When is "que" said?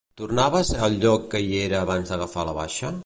1.35-1.41